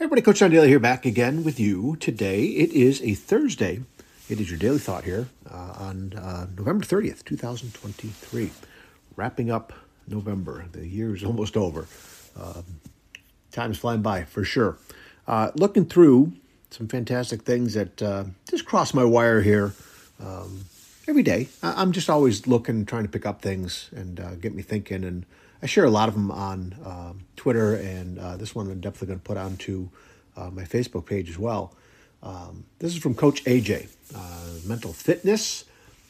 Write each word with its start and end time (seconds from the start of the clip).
Hey 0.00 0.04
everybody, 0.04 0.22
Coach 0.22 0.38
John 0.38 0.50
Daly 0.50 0.68
here, 0.68 0.78
back 0.78 1.04
again 1.04 1.44
with 1.44 1.60
you 1.60 1.94
today. 2.00 2.44
It 2.44 2.72
is 2.72 3.02
a 3.02 3.12
Thursday. 3.12 3.82
It 4.30 4.40
is 4.40 4.48
your 4.48 4.58
daily 4.58 4.78
thought 4.78 5.04
here 5.04 5.28
uh, 5.46 5.74
on 5.76 6.14
uh, 6.14 6.46
November 6.56 6.86
30th, 6.86 7.22
2023. 7.26 8.50
Wrapping 9.14 9.50
up 9.50 9.74
November. 10.08 10.64
The 10.72 10.86
year 10.86 11.14
is 11.14 11.22
almost 11.22 11.54
over. 11.54 11.86
Um, 12.34 12.64
time's 13.52 13.76
flying 13.76 14.00
by 14.00 14.24
for 14.24 14.42
sure. 14.42 14.78
Uh, 15.28 15.50
looking 15.54 15.84
through 15.84 16.32
some 16.70 16.88
fantastic 16.88 17.42
things 17.42 17.74
that 17.74 18.00
uh, 18.00 18.24
just 18.48 18.64
cross 18.64 18.94
my 18.94 19.04
wire 19.04 19.42
here 19.42 19.74
um, 20.18 20.64
every 21.08 21.22
day. 21.22 21.48
I- 21.62 21.82
I'm 21.82 21.92
just 21.92 22.08
always 22.08 22.46
looking, 22.46 22.86
trying 22.86 23.02
to 23.02 23.10
pick 23.10 23.26
up 23.26 23.42
things 23.42 23.90
and 23.94 24.18
uh, 24.18 24.34
get 24.36 24.54
me 24.54 24.62
thinking. 24.62 25.04
And 25.04 25.26
I 25.62 25.66
share 25.66 25.84
a 25.84 25.90
lot 25.90 26.08
of 26.08 26.14
them 26.14 26.30
on 26.30 26.74
um, 26.84 27.20
Twitter, 27.36 27.74
and 27.74 28.18
uh, 28.18 28.36
this 28.36 28.54
one 28.54 28.70
I'm 28.70 28.80
definitely 28.80 29.08
going 29.08 29.20
to 29.20 29.24
put 29.24 29.36
onto 29.36 29.88
uh, 30.36 30.50
my 30.50 30.62
Facebook 30.62 31.06
page 31.06 31.28
as 31.28 31.38
well. 31.38 31.74
Um, 32.22 32.64
this 32.78 32.94
is 32.94 32.98
from 32.98 33.14
Coach 33.14 33.44
AJ, 33.44 33.88
uh, 34.14 34.66
mental 34.66 34.92
fitness, 34.92 35.64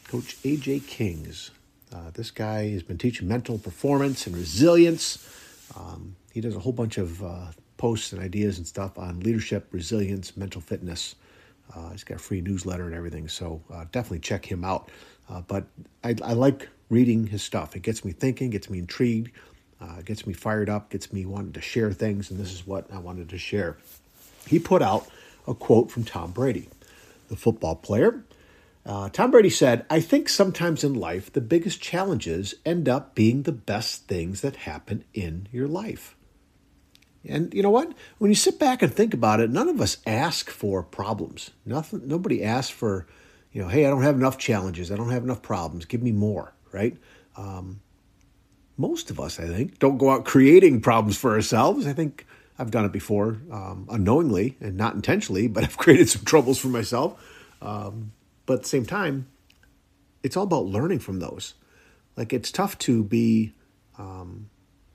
Coach 0.07 0.37
AJ 0.43 0.87
Kings. 0.87 1.51
Uh, 1.93 2.11
this 2.13 2.31
guy 2.31 2.69
has 2.69 2.83
been 2.83 2.97
teaching 2.97 3.27
mental 3.27 3.57
performance 3.57 4.25
and 4.25 4.35
resilience. 4.35 5.27
Um, 5.75 6.15
he 6.31 6.39
does 6.39 6.55
a 6.55 6.59
whole 6.59 6.71
bunch 6.71 6.97
of 6.97 7.21
uh, 7.23 7.47
posts 7.77 8.13
and 8.13 8.21
ideas 8.21 8.57
and 8.57 8.65
stuff 8.65 8.97
on 8.97 9.19
leadership, 9.19 9.67
resilience, 9.71 10.37
mental 10.37 10.61
fitness. 10.61 11.15
Uh, 11.75 11.89
he's 11.89 12.03
got 12.03 12.15
a 12.15 12.19
free 12.19 12.41
newsletter 12.41 12.85
and 12.85 12.93
everything, 12.93 13.27
so 13.27 13.61
uh, 13.73 13.85
definitely 13.91 14.19
check 14.19 14.49
him 14.49 14.63
out. 14.63 14.89
Uh, 15.29 15.41
but 15.41 15.65
I, 16.03 16.15
I 16.23 16.33
like 16.33 16.69
reading 16.89 17.25
his 17.27 17.41
stuff. 17.41 17.75
It 17.75 17.81
gets 17.81 18.03
me 18.03 18.11
thinking, 18.11 18.49
gets 18.49 18.69
me 18.69 18.79
intrigued, 18.79 19.31
uh, 19.81 20.01
gets 20.03 20.27
me 20.27 20.33
fired 20.33 20.69
up, 20.69 20.89
gets 20.89 21.11
me 21.11 21.25
wanting 21.25 21.53
to 21.53 21.61
share 21.61 21.91
things, 21.91 22.29
and 22.29 22.39
this 22.39 22.53
is 22.53 22.67
what 22.67 22.91
I 22.93 22.99
wanted 22.99 23.29
to 23.29 23.37
share. 23.37 23.77
He 24.47 24.59
put 24.59 24.81
out 24.81 25.07
a 25.47 25.53
quote 25.53 25.89
from 25.91 26.03
Tom 26.03 26.31
Brady, 26.31 26.69
the 27.29 27.35
football 27.35 27.75
player. 27.75 28.23
Uh, 28.85 29.09
Tom 29.09 29.31
Brady 29.31 29.49
said, 29.49 29.85
I 29.89 29.99
think 29.99 30.29
sometimes 30.29 30.83
in 30.83 30.93
life, 30.93 31.31
the 31.31 31.41
biggest 31.41 31.81
challenges 31.81 32.55
end 32.65 32.87
up 32.87 33.15
being 33.15 33.43
the 33.43 33.51
best 33.51 34.07
things 34.07 34.41
that 34.41 34.55
happen 34.55 35.03
in 35.13 35.47
your 35.51 35.67
life. 35.67 36.15
And 37.27 37.53
you 37.53 37.61
know 37.61 37.69
what? 37.69 37.93
When 38.17 38.31
you 38.31 38.35
sit 38.35 38.57
back 38.57 38.81
and 38.81 38.91
think 38.91 39.13
about 39.13 39.39
it, 39.39 39.51
none 39.51 39.69
of 39.69 39.79
us 39.79 39.97
ask 40.07 40.49
for 40.49 40.81
problems. 40.81 41.51
Nothing. 41.65 42.07
Nobody 42.07 42.43
asks 42.43 42.71
for, 42.71 43.05
you 43.51 43.61
know, 43.61 43.67
hey, 43.67 43.85
I 43.85 43.89
don't 43.91 44.01
have 44.01 44.15
enough 44.15 44.39
challenges. 44.39 44.91
I 44.91 44.95
don't 44.95 45.11
have 45.11 45.23
enough 45.23 45.43
problems. 45.43 45.85
Give 45.85 46.01
me 46.01 46.11
more, 46.11 46.53
right? 46.71 46.97
Um, 47.37 47.81
most 48.81 49.11
of 49.11 49.19
us, 49.19 49.39
I 49.39 49.47
think, 49.47 49.79
don't 49.79 49.97
go 49.97 50.09
out 50.09 50.25
creating 50.25 50.81
problems 50.81 51.17
for 51.17 51.31
ourselves. 51.31 51.87
I 51.87 51.93
think 51.93 52.25
I've 52.59 52.71
done 52.71 52.83
it 52.83 52.91
before, 52.91 53.37
um, 53.51 53.87
unknowingly 53.89 54.57
and 54.59 54.75
not 54.75 54.95
intentionally, 54.95 55.47
but 55.47 55.63
I've 55.63 55.77
created 55.77 56.09
some 56.09 56.25
troubles 56.25 56.59
for 56.59 56.67
myself. 56.67 57.23
Um, 57.61 58.11
but 58.45 58.55
at 58.55 58.63
the 58.63 58.69
same 58.69 58.85
time, 58.85 59.27
it's 60.23 60.35
all 60.35 60.43
about 60.43 60.65
learning 60.65 60.99
from 60.99 61.19
those. 61.19 61.53
Like 62.17 62.33
it's 62.33 62.51
tough 62.51 62.77
to 62.79 63.03
be 63.03 63.53
um, 63.97 64.49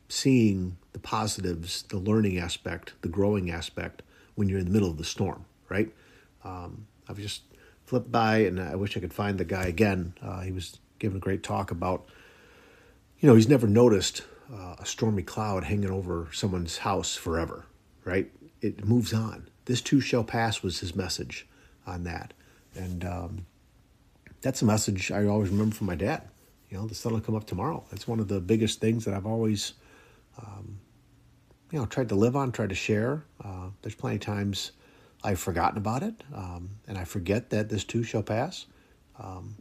seeing 0.08 0.76
the 0.92 0.98
positives, 0.98 1.82
the 1.84 1.98
learning 1.98 2.38
aspect, 2.38 2.92
the 3.02 3.08
growing 3.08 3.50
aspect 3.50 4.02
when 4.34 4.48
you're 4.48 4.58
in 4.58 4.66
the 4.66 4.70
middle 4.70 4.90
of 4.90 4.98
the 4.98 5.04
storm, 5.04 5.44
right? 5.68 5.92
Um, 6.44 6.86
I've 7.08 7.18
just 7.18 7.42
flipped 7.84 8.10
by, 8.10 8.38
and 8.38 8.60
I 8.60 8.74
wish 8.74 8.96
I 8.96 9.00
could 9.00 9.14
find 9.14 9.38
the 9.38 9.44
guy 9.44 9.64
again. 9.64 10.14
Uh, 10.20 10.40
he 10.40 10.52
was 10.52 10.78
giving 10.98 11.16
a 11.16 11.20
great 11.20 11.42
talk 11.42 11.70
about, 11.70 12.06
you 13.18 13.28
know, 13.28 13.34
he's 13.34 13.48
never 13.48 13.66
noticed 13.66 14.22
uh, 14.52 14.76
a 14.78 14.86
stormy 14.86 15.22
cloud 15.22 15.64
hanging 15.64 15.90
over 15.90 16.28
someone's 16.32 16.78
house 16.78 17.16
forever, 17.16 17.66
right? 18.04 18.30
It 18.60 18.84
moves 18.84 19.12
on. 19.12 19.48
This 19.64 19.80
too 19.80 20.00
shall 20.00 20.24
pass 20.24 20.62
was 20.62 20.80
his 20.80 20.94
message 20.94 21.46
on 21.86 22.04
that, 22.04 22.34
and 22.74 23.04
um, 23.04 23.46
that's 24.40 24.62
a 24.62 24.64
message 24.64 25.10
I 25.10 25.24
always 25.26 25.50
remember 25.50 25.74
from 25.74 25.86
my 25.86 25.96
dad. 25.96 26.28
You 26.70 26.78
know, 26.78 26.86
the 26.86 26.94
sun 26.94 27.12
will 27.12 27.20
come 27.20 27.34
up 27.34 27.46
tomorrow. 27.46 27.84
That's 27.90 28.08
one 28.08 28.20
of 28.20 28.28
the 28.28 28.40
biggest 28.40 28.80
things 28.80 29.04
that 29.04 29.14
I've 29.14 29.26
always, 29.26 29.74
um, 30.40 30.78
you 31.70 31.78
know, 31.78 31.86
tried 31.86 32.08
to 32.10 32.14
live 32.14 32.36
on, 32.36 32.52
tried 32.52 32.68
to 32.68 32.74
share. 32.74 33.24
Uh, 33.42 33.68
there's 33.82 33.94
plenty 33.94 34.16
of 34.16 34.22
times 34.22 34.72
I've 35.24 35.40
forgotten 35.40 35.78
about 35.78 36.02
it, 36.02 36.22
um, 36.34 36.70
and 36.86 36.98
I 36.98 37.04
forget 37.04 37.50
that 37.50 37.68
this 37.68 37.84
too 37.84 38.02
shall 38.02 38.22
pass. 38.22 38.66
Um, 39.18 39.56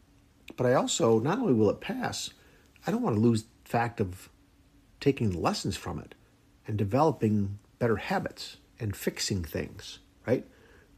but 0.58 0.68
I 0.68 0.74
also, 0.74 1.20
not 1.20 1.40
only 1.40 1.54
will 1.54 1.70
it 1.70 1.82
pass, 1.82 2.32
I 2.86 2.92
don't 2.92 3.02
want 3.02 3.16
to 3.16 3.22
lose 3.22 3.46
fact 3.64 4.00
of 4.00 4.30
taking 5.00 5.32
the 5.32 5.40
lessons 5.40 5.76
from 5.76 6.00
it 6.00 6.16
and 6.68 6.78
developing 6.78 7.60
better 7.80 7.98
habits 7.98 8.58
and 8.80 8.96
fixing 8.96 9.44
things, 9.44 10.00
right? 10.26 10.46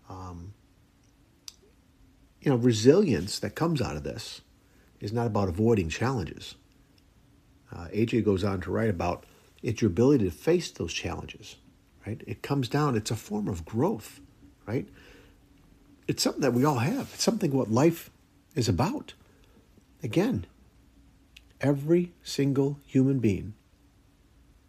Um, 0.09 0.53
you 2.41 2.49
know, 2.49 2.57
resilience 2.57 3.39
that 3.39 3.55
comes 3.55 3.81
out 3.81 3.97
of 3.97 4.03
this 4.03 4.41
is 4.99 5.11
not 5.11 5.27
about 5.27 5.49
avoiding 5.49 5.89
challenges. 5.89 6.55
Uh, 7.71 7.87
AJ 7.87 8.23
goes 8.23 8.43
on 8.43 8.61
to 8.61 8.71
write 8.71 8.89
about 8.89 9.25
it's 9.61 9.81
your 9.81 9.91
ability 9.91 10.25
to 10.25 10.31
face 10.31 10.71
those 10.71 10.93
challenges, 10.93 11.55
right? 12.05 12.21
It 12.25 12.41
comes 12.41 12.69
down, 12.69 12.95
it's 12.95 13.11
a 13.11 13.15
form 13.15 13.47
of 13.47 13.65
growth, 13.65 14.21
right? 14.65 14.87
It's 16.07 16.23
something 16.23 16.41
that 16.41 16.53
we 16.53 16.63
all 16.63 16.77
have. 16.77 17.11
It's 17.13 17.23
something 17.23 17.51
what 17.51 17.71
life 17.71 18.09
is 18.55 18.69
about. 18.69 19.13
Again, 20.01 20.45
every 21.62 22.13
single 22.23 22.79
human 22.85 23.19
being, 23.19 23.53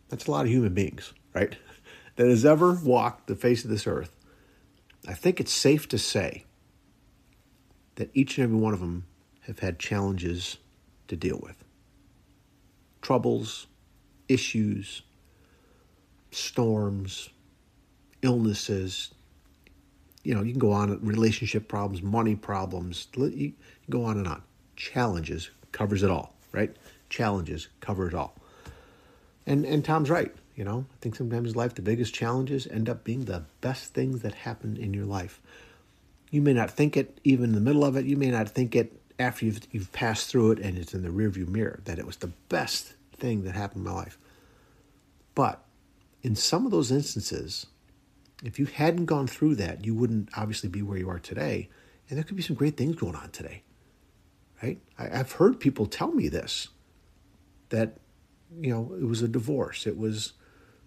that's 0.08 0.26
a 0.26 0.30
lot 0.30 0.46
of 0.46 0.50
human 0.50 0.74
beings, 0.74 1.12
right? 1.34 1.56
That 2.16 2.26
has 2.26 2.44
ever 2.44 2.72
walked 2.72 3.28
the 3.28 3.36
face 3.36 3.62
of 3.62 3.70
this 3.70 3.86
earth, 3.86 4.16
I 5.06 5.14
think 5.14 5.38
it's 5.38 5.52
safe 5.52 5.86
to 5.90 5.98
say 5.98 6.46
that 7.94 8.10
each 8.12 8.38
and 8.38 8.42
every 8.42 8.56
one 8.56 8.74
of 8.74 8.80
them 8.80 9.06
have 9.42 9.60
had 9.60 9.78
challenges 9.78 10.58
to 11.06 11.14
deal 11.14 11.38
with 11.42 11.64
troubles, 13.02 13.66
issues, 14.28 15.02
storms, 16.30 17.30
illnesses. 18.22 19.12
You 20.22 20.34
know, 20.34 20.42
you 20.42 20.52
can 20.52 20.58
go 20.58 20.72
on, 20.72 20.98
relationship 21.04 21.68
problems, 21.68 22.02
money 22.02 22.34
problems, 22.34 23.08
you 23.16 23.54
go 23.88 24.04
on 24.04 24.18
and 24.18 24.28
on. 24.28 24.42
Challenges 24.76 25.50
covers 25.72 26.02
it 26.02 26.10
all, 26.10 26.34
right? 26.52 26.74
Challenges 27.08 27.68
cover 27.80 28.08
it 28.08 28.14
all. 28.14 28.34
And, 29.46 29.64
and 29.64 29.84
Tom's 29.84 30.10
right. 30.10 30.34
You 30.56 30.64
know, 30.64 30.84
I 30.92 30.96
think 31.00 31.14
sometimes 31.14 31.52
in 31.52 31.56
life 31.56 31.74
the 31.74 31.82
biggest 31.82 32.12
challenges 32.12 32.66
end 32.66 32.88
up 32.88 33.04
being 33.04 33.24
the 33.24 33.44
best 33.60 33.94
things 33.94 34.22
that 34.22 34.34
happen 34.34 34.76
in 34.76 34.92
your 34.92 35.06
life. 35.06 35.40
You 36.30 36.42
may 36.42 36.52
not 36.52 36.70
think 36.70 36.96
it 36.96 37.18
even 37.24 37.50
in 37.50 37.54
the 37.54 37.60
middle 37.60 37.84
of 37.84 37.96
it. 37.96 38.04
You 38.04 38.16
may 38.16 38.30
not 38.30 38.48
think 38.48 38.74
it 38.74 39.00
after 39.18 39.46
you've, 39.46 39.60
you've 39.70 39.92
passed 39.92 40.28
through 40.28 40.52
it 40.52 40.58
and 40.58 40.76
it's 40.76 40.94
in 40.94 41.02
the 41.02 41.08
rearview 41.08 41.48
mirror 41.48 41.80
that 41.84 41.98
it 41.98 42.06
was 42.06 42.16
the 42.16 42.32
best 42.48 42.94
thing 43.16 43.44
that 43.44 43.54
happened 43.54 43.86
in 43.86 43.92
my 43.92 43.96
life. 43.96 44.18
But 45.34 45.64
in 46.22 46.34
some 46.34 46.66
of 46.66 46.72
those 46.72 46.90
instances, 46.90 47.66
if 48.44 48.58
you 48.58 48.66
hadn't 48.66 49.06
gone 49.06 49.26
through 49.26 49.56
that, 49.56 49.84
you 49.84 49.94
wouldn't 49.94 50.28
obviously 50.36 50.68
be 50.68 50.82
where 50.82 50.98
you 50.98 51.08
are 51.08 51.18
today. 51.18 51.68
And 52.08 52.16
there 52.16 52.24
could 52.24 52.36
be 52.36 52.42
some 52.42 52.56
great 52.56 52.76
things 52.76 52.96
going 52.96 53.14
on 53.14 53.30
today, 53.30 53.62
right? 54.62 54.78
I, 54.98 55.20
I've 55.20 55.32
heard 55.32 55.60
people 55.60 55.86
tell 55.86 56.12
me 56.12 56.28
this 56.28 56.68
that, 57.70 57.98
you 58.60 58.70
know, 58.70 58.94
it 58.98 59.04
was 59.04 59.22
a 59.22 59.28
divorce, 59.28 59.86
it 59.86 59.98
was 59.98 60.32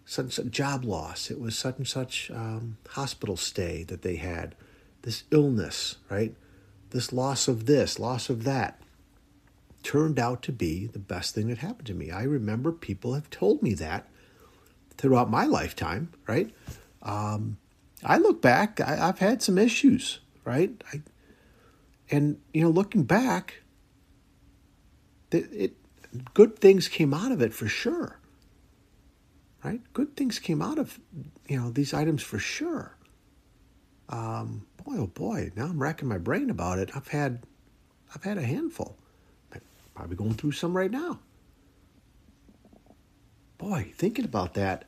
such 0.06 0.40
a 0.40 0.44
job 0.44 0.84
loss, 0.84 1.30
it 1.30 1.40
was 1.40 1.58
such 1.58 1.78
and 1.78 1.88
such 1.88 2.32
um, 2.32 2.78
hospital 2.90 3.38
stay 3.38 3.84
that 3.84 4.02
they 4.02 4.16
had, 4.16 4.56
this 5.04 5.24
illness, 5.32 5.98
right? 6.10 6.36
This 6.90 7.14
loss 7.14 7.48
of 7.48 7.66
this, 7.68 8.00
loss 8.00 8.30
of 8.30 8.44
that 8.44 8.82
turned 9.84 10.20
out 10.20 10.42
to 10.44 10.52
be 10.52 10.88
the 10.88 11.00
best 11.00 11.34
thing 11.34 11.48
that 11.48 11.60
happened 11.60 11.88
to 11.88 11.94
me. 11.94 12.12
I 12.12 12.24
remember 12.24 12.72
people 12.72 13.14
have 13.14 13.30
told 13.30 13.64
me 13.64 13.74
that 13.76 14.08
throughout 14.98 15.30
my 15.30 15.46
lifetime, 15.46 16.12
right? 16.28 16.54
Um, 17.02 17.58
I 18.04 18.18
look 18.18 18.42
back, 18.42 18.80
I, 18.80 18.96
have 18.96 19.20
had 19.20 19.42
some 19.42 19.58
issues, 19.58 20.20
right? 20.46 20.84
I, 20.94 21.02
and, 22.12 22.40
you 22.54 22.62
know, 22.62 22.70
looking 22.70 23.04
back, 23.04 23.62
it, 25.32 25.48
it, 25.52 25.74
good 26.34 26.60
things 26.60 26.88
came 26.88 27.14
out 27.14 27.32
of 27.32 27.42
it 27.42 27.54
for 27.54 27.68
sure, 27.68 28.20
right? 29.64 29.82
Good 29.94 30.16
things 30.16 30.38
came 30.38 30.62
out 30.62 30.78
of, 30.78 31.00
you 31.48 31.58
know, 31.58 31.72
these 31.72 31.94
items 31.94 32.22
for 32.22 32.38
sure. 32.38 32.98
Um, 34.10 34.68
boy, 34.84 34.98
oh 34.98 35.08
boy, 35.08 35.52
now 35.56 35.66
I'm 35.66 35.82
racking 35.82 36.10
my 36.10 36.18
brain 36.18 36.50
about 36.50 36.80
it. 36.80 36.92
I've 36.94 37.08
had, 37.08 37.46
I've 38.14 38.24
had 38.24 38.38
a 38.38 38.44
handful. 38.44 38.98
Probably 39.94 40.16
going 40.16 40.34
through 40.34 40.54
some 40.54 40.76
right 40.76 40.92
now. 40.92 41.20
Boy, 43.58 43.92
thinking 43.96 44.26
about 44.26 44.54
that, 44.56 44.86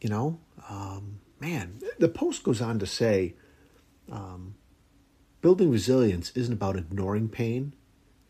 you 0.00 0.08
know, 0.08 0.38
um, 0.68 1.20
man, 1.40 1.80
the 1.98 2.08
post 2.08 2.42
goes 2.42 2.60
on 2.60 2.78
to 2.78 2.86
say 2.86 3.34
um, 4.12 4.54
building 5.40 5.70
resilience 5.70 6.30
isn't 6.34 6.52
about 6.52 6.76
ignoring 6.76 7.28
pain, 7.28 7.74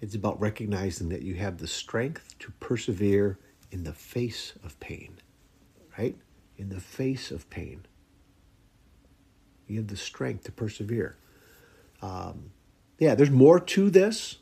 it's 0.00 0.14
about 0.14 0.40
recognizing 0.40 1.08
that 1.08 1.22
you 1.22 1.34
have 1.34 1.58
the 1.58 1.66
strength 1.66 2.38
to 2.38 2.52
persevere 2.60 3.38
in 3.70 3.84
the 3.84 3.92
face 3.92 4.52
of 4.64 4.78
pain, 4.80 5.18
right? 5.98 6.16
In 6.56 6.68
the 6.68 6.80
face 6.80 7.30
of 7.30 7.48
pain. 7.50 7.86
You 9.66 9.78
have 9.78 9.88
the 9.88 9.96
strength 9.96 10.44
to 10.44 10.52
persevere. 10.52 11.16
Um, 12.00 12.52
yeah, 12.98 13.14
there's 13.14 13.30
more 13.30 13.60
to 13.60 13.90
this. 13.90 14.36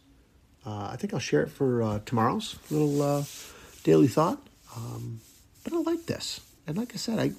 Uh, 0.64 0.88
I 0.92 0.96
think 0.96 1.14
I'll 1.14 1.20
share 1.20 1.42
it 1.42 1.50
for 1.50 1.82
uh, 1.82 2.00
tomorrow's 2.04 2.58
little 2.70 3.02
uh, 3.02 3.24
daily 3.82 4.08
thought. 4.08 4.46
Um, 4.76 5.20
but 5.64 5.72
I 5.72 5.78
like 5.78 6.06
this, 6.06 6.40
and 6.66 6.76
like 6.76 6.92
I 6.92 6.96
said, 6.96 7.18
I, 7.18 7.32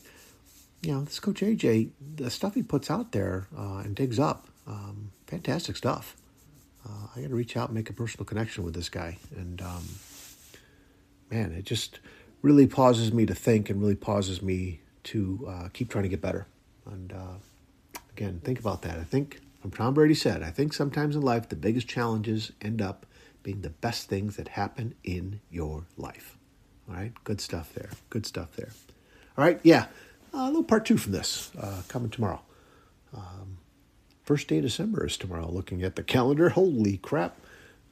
you 0.81 0.91
know, 0.91 1.03
this 1.03 1.19
Coach 1.19 1.41
AJ, 1.41 1.91
the 2.15 2.29
stuff 2.29 2.55
he 2.55 2.63
puts 2.63 2.89
out 2.91 3.11
there 3.11 3.47
uh, 3.57 3.77
and 3.77 3.95
digs 3.95 4.19
up, 4.19 4.47
um, 4.65 5.06
fantastic 5.27 5.75
stuff. 5.75 6.15
Uh, 6.85 7.07
I 7.15 7.21
got 7.21 7.29
to 7.29 7.35
reach 7.35 7.57
out 7.57 7.69
and 7.69 7.75
make 7.75 7.89
a 7.89 7.93
personal 7.93 8.25
connection 8.25 8.63
with 8.63 8.73
this 8.73 8.89
guy, 8.89 9.17
and 9.35 9.61
um, 9.61 9.83
man, 11.29 11.51
it 11.51 11.65
just 11.65 11.99
really 12.41 12.67
pauses 12.67 13.11
me 13.11 13.25
to 13.25 13.35
think 13.35 13.69
and 13.69 13.81
really 13.81 13.95
pauses 13.95 14.41
me 14.41 14.81
to 15.03 15.45
uh, 15.49 15.67
keep 15.73 15.89
trying 15.89 16.03
to 16.03 16.09
get 16.09 16.21
better. 16.21 16.47
And 16.85 17.13
again, 18.11 18.39
think 18.43 18.59
about 18.59 18.81
that. 18.83 18.97
I 18.97 19.03
think, 19.03 19.41
from 19.61 19.71
Tom 19.71 19.93
Brady 19.93 20.13
said, 20.13 20.41
I 20.43 20.51
think 20.51 20.73
sometimes 20.73 21.15
in 21.15 21.21
life 21.21 21.49
the 21.49 21.55
biggest 21.55 21.87
challenges 21.87 22.51
end 22.61 22.81
up 22.81 23.05
being 23.43 23.61
the 23.61 23.69
best 23.69 24.09
things 24.09 24.35
that 24.37 24.49
happen 24.49 24.95
in 25.03 25.39
your 25.51 25.85
life. 25.97 26.37
All 26.89 26.95
right, 26.95 27.13
good 27.23 27.41
stuff 27.41 27.73
there. 27.73 27.89
Good 28.09 28.25
stuff 28.25 28.55
there. 28.55 28.69
All 29.37 29.43
right, 29.43 29.59
yeah, 29.63 29.87
a 30.33 30.47
little 30.47 30.63
part 30.63 30.85
two 30.85 30.97
from 30.97 31.11
this 31.11 31.51
uh, 31.59 31.81
coming 31.87 32.09
tomorrow. 32.09 32.41
Um, 33.13 33.56
first 34.27 34.49
day 34.49 34.57
of 34.57 34.63
December 34.63 35.05
is 35.05 35.15
tomorrow. 35.15 35.49
Looking 35.49 35.83
at 35.83 35.95
the 35.95 36.03
calendar, 36.03 36.49
holy 36.49 36.97
crap! 36.97 37.39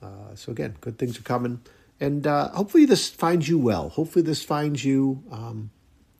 Uh, 0.03 0.35
so 0.35 0.51
again, 0.51 0.75
good 0.81 0.97
things 0.97 1.17
are 1.17 1.23
coming, 1.23 1.61
and 1.99 2.27
uh, 2.27 2.49
hopefully 2.49 2.85
this 2.85 3.09
finds 3.09 3.47
you 3.47 3.57
well. 3.57 3.87
Hopefully 3.89 4.21
this 4.21 4.43
finds 4.43 4.83
you 4.83 5.23
um, 5.31 5.71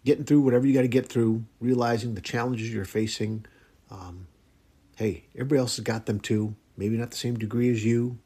getting 0.05 0.23
through 0.23 0.39
whatever 0.39 0.65
you 0.65 0.73
got 0.73 0.83
to 0.83 0.87
get 0.87 1.07
through, 1.07 1.43
realizing 1.59 2.15
the 2.15 2.21
challenges 2.21 2.73
you're 2.73 2.85
facing. 2.85 3.45
Um, 3.91 4.27
hey, 4.95 5.25
everybody 5.35 5.59
else 5.59 5.75
has 5.75 5.83
got 5.83 6.05
them 6.05 6.21
too. 6.21 6.55
Maybe 6.77 6.95
not 6.95 7.11
the 7.11 7.17
same 7.17 7.35
degree 7.35 7.69
as 7.69 7.83
you, 7.83 8.17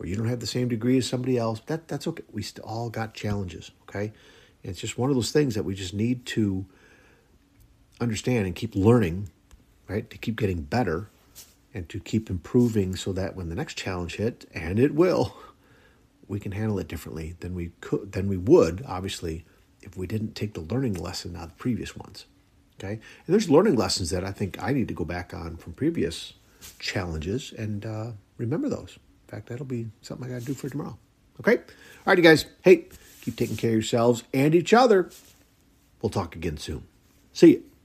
or 0.00 0.06
you 0.06 0.16
don't 0.16 0.28
have 0.28 0.40
the 0.40 0.46
same 0.46 0.68
degree 0.68 0.96
as 0.96 1.06
somebody 1.06 1.36
else, 1.36 1.60
that 1.66 1.86
that's 1.86 2.06
okay. 2.06 2.24
We 2.32 2.42
still 2.42 2.64
all 2.64 2.88
got 2.88 3.12
challenges, 3.12 3.70
okay? 3.82 4.06
And 4.62 4.70
it's 4.72 4.80
just 4.80 4.96
one 4.96 5.10
of 5.10 5.16
those 5.16 5.32
things 5.32 5.54
that 5.54 5.64
we 5.64 5.74
just 5.74 5.92
need 5.92 6.24
to 6.26 6.64
understand 8.00 8.46
and 8.46 8.54
keep 8.54 8.74
learning, 8.74 9.28
right? 9.86 10.08
To 10.08 10.16
keep 10.16 10.36
getting 10.36 10.62
better 10.62 11.10
and 11.76 11.90
to 11.90 12.00
keep 12.00 12.30
improving 12.30 12.96
so 12.96 13.12
that 13.12 13.36
when 13.36 13.50
the 13.50 13.54
next 13.54 13.74
challenge 13.74 14.16
hit, 14.16 14.48
and 14.54 14.78
it 14.78 14.94
will, 14.94 15.36
we 16.26 16.40
can 16.40 16.52
handle 16.52 16.78
it 16.78 16.88
differently 16.88 17.36
than 17.40 17.54
we 17.54 17.70
could 17.82 18.12
than 18.12 18.28
we 18.28 18.38
would, 18.38 18.82
obviously, 18.88 19.44
if 19.82 19.94
we 19.94 20.06
didn't 20.06 20.34
take 20.34 20.54
the 20.54 20.62
learning 20.62 20.94
lesson 20.94 21.36
out 21.36 21.44
of 21.44 21.48
the 21.50 21.56
previous 21.56 21.94
ones. 21.94 22.24
Okay? 22.80 22.94
And 22.94 23.28
there's 23.28 23.50
learning 23.50 23.76
lessons 23.76 24.08
that 24.08 24.24
I 24.24 24.32
think 24.32 24.60
I 24.60 24.72
need 24.72 24.88
to 24.88 24.94
go 24.94 25.04
back 25.04 25.34
on 25.34 25.58
from 25.58 25.74
previous 25.74 26.32
challenges 26.78 27.52
and 27.52 27.84
uh, 27.84 28.10
remember 28.38 28.70
those. 28.70 28.96
In 28.96 29.28
fact, 29.28 29.48
that'll 29.48 29.66
be 29.66 29.88
something 30.00 30.26
I 30.26 30.30
got 30.30 30.40
to 30.40 30.46
do 30.46 30.54
for 30.54 30.70
tomorrow. 30.70 30.96
Okay? 31.40 31.58
All 31.58 31.64
right, 32.06 32.16
you 32.16 32.24
guys. 32.24 32.46
Hey, 32.62 32.86
keep 33.20 33.36
taking 33.36 33.56
care 33.56 33.70
of 33.70 33.74
yourselves 33.74 34.24
and 34.32 34.54
each 34.54 34.72
other. 34.72 35.10
We'll 36.00 36.10
talk 36.10 36.36
again 36.36 36.56
soon. 36.56 36.86
See 37.34 37.50
you. 37.52 37.75